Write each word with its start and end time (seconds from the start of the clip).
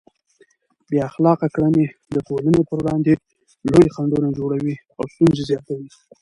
بې 0.89 0.97
اخلاقه 1.09 1.47
کړنې 1.55 1.85
د 2.13 2.15
ټولنې 2.27 2.61
پر 2.69 2.77
وړاندې 2.81 3.13
لوی 3.71 3.87
خنډونه 3.95 4.29
جوړوي 4.39 4.75
او 4.97 5.03
ستونزې 5.13 5.43
زیاتوي. 5.49 5.89